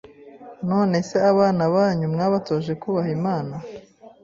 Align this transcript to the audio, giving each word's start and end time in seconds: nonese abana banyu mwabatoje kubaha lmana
nonese 0.69 1.15
abana 1.31 1.63
banyu 1.75 2.05
mwabatoje 2.13 2.71
kubaha 2.81 3.11
lmana 3.17 3.55